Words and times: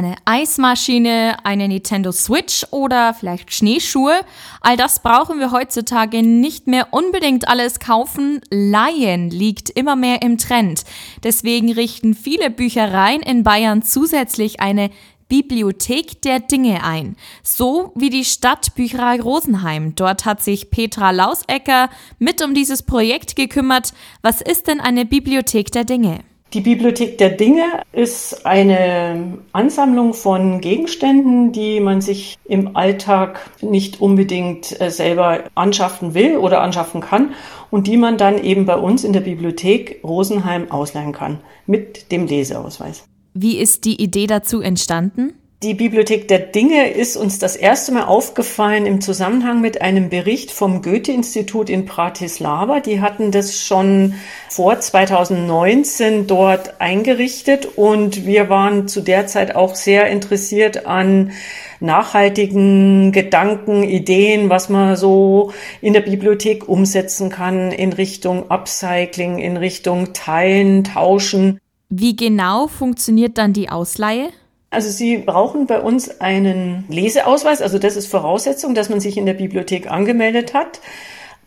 eine 0.00 0.16
Eismaschine, 0.24 1.36
eine 1.44 1.68
Nintendo 1.68 2.10
Switch 2.10 2.64
oder 2.70 3.12
vielleicht 3.12 3.52
Schneeschuhe. 3.52 4.20
All 4.62 4.78
das 4.78 5.02
brauchen 5.02 5.38
wir 5.38 5.52
heutzutage 5.52 6.22
nicht 6.22 6.66
mehr 6.66 6.88
unbedingt 6.92 7.48
alles 7.48 7.80
kaufen. 7.80 8.40
Laien 8.50 9.28
liegt 9.28 9.68
immer 9.68 9.96
mehr 9.96 10.22
im 10.22 10.38
Trend. 10.38 10.84
Deswegen 11.22 11.70
richten 11.72 12.14
viele 12.14 12.48
Büchereien 12.48 13.20
in 13.20 13.42
Bayern 13.42 13.82
zusätzlich 13.82 14.60
eine 14.60 14.90
Bibliothek 15.28 16.22
der 16.22 16.40
Dinge 16.40 16.82
ein. 16.82 17.14
So 17.42 17.92
wie 17.94 18.08
die 18.08 18.24
Stadtbücherei 18.24 19.20
Rosenheim. 19.20 19.94
Dort 19.96 20.24
hat 20.24 20.42
sich 20.42 20.70
Petra 20.70 21.10
Lausecker 21.10 21.90
mit 22.18 22.42
um 22.42 22.54
dieses 22.54 22.82
Projekt 22.82 23.36
gekümmert. 23.36 23.92
Was 24.22 24.40
ist 24.40 24.66
denn 24.66 24.80
eine 24.80 25.04
Bibliothek 25.04 25.70
der 25.70 25.84
Dinge? 25.84 26.20
Die 26.52 26.62
Bibliothek 26.62 27.16
der 27.18 27.30
Dinge 27.30 27.62
ist 27.92 28.44
eine 28.44 29.38
Ansammlung 29.52 30.14
von 30.14 30.60
Gegenständen, 30.60 31.52
die 31.52 31.78
man 31.78 32.00
sich 32.00 32.38
im 32.44 32.76
Alltag 32.76 33.48
nicht 33.62 34.00
unbedingt 34.00 34.80
äh, 34.80 34.90
selber 34.90 35.44
anschaffen 35.54 36.12
will 36.14 36.38
oder 36.38 36.60
anschaffen 36.60 37.00
kann 37.02 37.34
und 37.70 37.86
die 37.86 37.96
man 37.96 38.18
dann 38.18 38.42
eben 38.42 38.66
bei 38.66 38.74
uns 38.74 39.04
in 39.04 39.12
der 39.12 39.20
Bibliothek 39.20 40.00
Rosenheim 40.02 40.72
ausleihen 40.72 41.12
kann 41.12 41.38
mit 41.66 42.10
dem 42.10 42.26
Leseausweis. 42.26 43.04
Wie 43.32 43.56
ist 43.58 43.84
die 43.84 44.02
Idee 44.02 44.26
dazu 44.26 44.60
entstanden? 44.60 45.34
Die 45.62 45.74
Bibliothek 45.74 46.26
der 46.26 46.38
Dinge 46.38 46.88
ist 46.88 47.18
uns 47.18 47.38
das 47.38 47.54
erste 47.54 47.92
Mal 47.92 48.04
aufgefallen 48.04 48.86
im 48.86 49.02
Zusammenhang 49.02 49.60
mit 49.60 49.82
einem 49.82 50.08
Bericht 50.08 50.52
vom 50.52 50.80
Goethe-Institut 50.80 51.68
in 51.68 51.84
Bratislava. 51.84 52.80
Die 52.80 53.02
hatten 53.02 53.30
das 53.30 53.60
schon 53.60 54.14
vor 54.48 54.80
2019 54.80 56.26
dort 56.26 56.80
eingerichtet 56.80 57.76
und 57.76 58.24
wir 58.24 58.48
waren 58.48 58.88
zu 58.88 59.02
der 59.02 59.26
Zeit 59.26 59.54
auch 59.54 59.74
sehr 59.74 60.06
interessiert 60.06 60.86
an 60.86 61.32
nachhaltigen 61.78 63.12
Gedanken, 63.12 63.82
Ideen, 63.82 64.48
was 64.48 64.70
man 64.70 64.96
so 64.96 65.52
in 65.82 65.92
der 65.92 66.00
Bibliothek 66.00 66.70
umsetzen 66.70 67.28
kann 67.28 67.70
in 67.70 67.92
Richtung 67.92 68.50
Upcycling, 68.50 69.36
in 69.36 69.58
Richtung 69.58 70.14
Teilen, 70.14 70.84
Tauschen. 70.84 71.60
Wie 71.90 72.16
genau 72.16 72.66
funktioniert 72.66 73.36
dann 73.36 73.52
die 73.52 73.68
Ausleihe? 73.68 74.30
Also 74.70 74.88
Sie 74.88 75.18
brauchen 75.18 75.66
bei 75.66 75.80
uns 75.80 76.20
einen 76.20 76.84
Leseausweis, 76.88 77.60
also 77.60 77.80
das 77.80 77.96
ist 77.96 78.06
Voraussetzung, 78.06 78.74
dass 78.74 78.88
man 78.88 79.00
sich 79.00 79.16
in 79.16 79.26
der 79.26 79.34
Bibliothek 79.34 79.90
angemeldet 79.90 80.54
hat. 80.54 80.80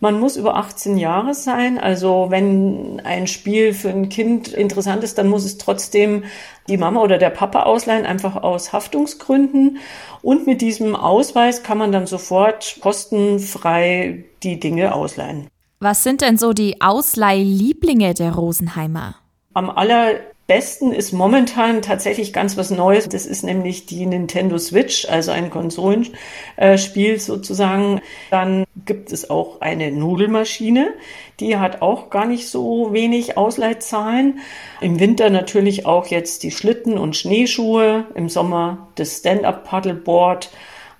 Man 0.02 0.20
muss 0.20 0.36
über 0.36 0.58
18 0.58 0.98
Jahre 0.98 1.34
sein. 1.34 1.78
Also 1.78 2.26
wenn 2.28 3.02
ein 3.06 3.26
Spiel 3.26 3.74
für 3.74 3.88
ein 3.88 4.10
Kind 4.10 4.50
interessant 4.50 5.02
ist, 5.02 5.18
dann 5.18 5.30
muss 5.30 5.46
es 5.46 5.58
trotzdem 5.58 6.26
die 6.68 6.76
Mama 6.76 7.00
oder 7.00 7.18
der 7.18 7.30
Papa 7.30 7.64
ausleihen, 7.64 8.06
einfach 8.06 8.36
aus 8.36 8.74
Haftungsgründen. 8.74 9.78
Und 10.22 10.46
mit 10.46 10.60
diesem 10.60 10.98
Ausweis 10.98 11.64
kann 11.64 11.78
man 11.78 11.94
dann 11.94 12.06
sofort 12.06 12.80
kostenfrei 12.82 14.26
die 14.44 14.60
Dinge 14.60 14.94
ausleihen. 14.94 15.48
Was 15.80 16.04
sind 16.04 16.20
denn 16.20 16.38
so 16.38 16.52
die 16.52 16.82
Ausleihlieblinge 16.82 18.14
der 18.14 18.36
Rosenheimer? 18.36 19.16
Am 19.54 19.70
aller 19.70 20.16
besten 20.48 20.92
ist 20.92 21.14
momentan 21.14 21.82
tatsächlich 21.82 22.34
ganz 22.34 22.58
was 22.58 22.70
Neues. 22.70 23.08
Das 23.10 23.26
ist 23.26 23.44
nämlich 23.44 23.86
die 23.86 24.06
Nintendo 24.06 24.58
Switch, 24.58 25.08
also 25.10 25.32
ein 25.32 25.50
Konsolenspiel 25.50 27.20
sozusagen. 27.20 28.02
Dann 28.30 28.66
gibt 28.86 29.12
es 29.12 29.30
auch 29.30 29.62
eine 29.62 29.92
Nudelmaschine. 29.92 30.94
Die 31.40 31.58
hat 31.58 31.82
auch 31.82 32.10
gar 32.10 32.26
nicht 32.26 32.50
so 32.50 32.94
wenig 32.94 33.38
Ausleitzahlen. 33.38 34.40
Im 34.82 35.00
Winter 35.00 35.30
natürlich 35.30 35.86
auch 35.86 36.08
jetzt 36.08 36.44
die 36.44 36.52
Schlitten 36.52 36.98
und 36.98 37.16
Schneeschuhe. 37.16 38.06
Im 38.16 38.30
Sommer 38.30 38.90
das 38.96 39.18
Stand-up-Paddleboard. 39.20 40.50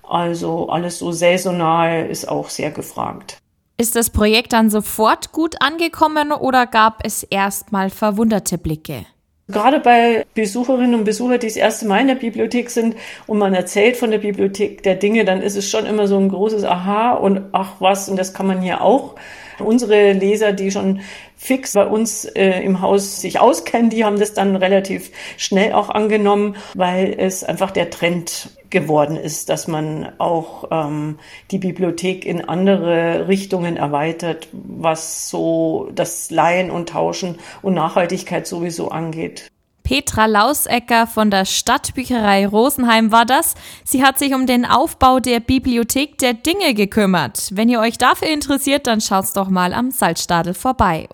Also 0.02 0.68
alles 0.68 0.98
so 0.98 1.12
saisonal 1.12 2.06
ist 2.06 2.28
auch 2.28 2.48
sehr 2.50 2.70
gefragt. 2.70 3.38
Ist 3.76 3.96
das 3.96 4.10
Projekt 4.10 4.52
dann 4.52 4.70
sofort 4.70 5.32
gut 5.32 5.56
angekommen 5.60 6.30
oder 6.30 6.66
gab 6.66 7.04
es 7.04 7.24
erstmal 7.24 7.90
verwunderte 7.90 8.56
Blicke? 8.56 9.04
Gerade 9.48 9.78
bei 9.80 10.24
Besucherinnen 10.32 10.94
und 10.94 11.04
Besuchern, 11.04 11.38
die 11.38 11.48
das 11.48 11.56
erste 11.56 11.86
Mal 11.86 12.00
in 12.00 12.08
der 12.08 12.14
Bibliothek 12.14 12.70
sind 12.70 12.96
und 13.26 13.36
man 13.36 13.52
erzählt 13.52 13.98
von 13.98 14.10
der 14.10 14.18
Bibliothek 14.18 14.82
der 14.82 14.94
Dinge, 14.94 15.26
dann 15.26 15.42
ist 15.42 15.54
es 15.56 15.68
schon 15.68 15.84
immer 15.84 16.08
so 16.08 16.16
ein 16.16 16.30
großes 16.30 16.64
Aha 16.64 17.12
und 17.12 17.42
ach 17.52 17.72
was, 17.78 18.08
und 18.08 18.16
das 18.16 18.32
kann 18.32 18.46
man 18.46 18.62
hier 18.62 18.80
auch. 18.80 19.16
Unsere 19.58 20.12
Leser, 20.12 20.52
die 20.52 20.70
schon 20.70 21.00
fix 21.36 21.74
bei 21.74 21.84
uns 21.84 22.24
äh, 22.24 22.62
im 22.62 22.80
Haus 22.80 23.20
sich 23.20 23.38
auskennen, 23.38 23.90
die 23.90 24.04
haben 24.04 24.18
das 24.18 24.32
dann 24.32 24.56
relativ 24.56 25.10
schnell 25.36 25.74
auch 25.74 25.90
angenommen, 25.90 26.56
weil 26.74 27.14
es 27.18 27.44
einfach 27.44 27.70
der 27.70 27.90
Trend 27.90 28.48
geworden 28.74 29.16
ist, 29.16 29.48
dass 29.48 29.66
man 29.68 30.12
auch 30.18 30.64
ähm, 30.70 31.18
die 31.50 31.58
Bibliothek 31.58 32.26
in 32.26 32.46
andere 32.46 33.28
Richtungen 33.28 33.78
erweitert, 33.78 34.48
was 34.52 35.30
so 35.30 35.88
das 35.94 36.30
Leihen 36.30 36.70
und 36.70 36.90
Tauschen 36.90 37.38
und 37.62 37.72
Nachhaltigkeit 37.72 38.46
sowieso 38.46 38.90
angeht. 38.90 39.48
Petra 39.84 40.24
Lausecker 40.26 41.06
von 41.06 41.30
der 41.30 41.44
Stadtbücherei 41.44 42.46
Rosenheim 42.46 43.12
war 43.12 43.26
das. 43.26 43.54
Sie 43.84 44.02
hat 44.02 44.18
sich 44.18 44.34
um 44.34 44.46
den 44.46 44.64
Aufbau 44.64 45.20
der 45.20 45.40
Bibliothek 45.40 46.18
der 46.18 46.32
Dinge 46.32 46.72
gekümmert. 46.72 47.50
Wenn 47.52 47.68
ihr 47.68 47.80
euch 47.80 47.98
dafür 47.98 48.28
interessiert, 48.28 48.86
dann 48.86 49.02
schaut's 49.02 49.34
doch 49.34 49.48
mal 49.48 49.74
am 49.74 49.90
Salzstadel 49.90 50.54
vorbei. 50.54 51.08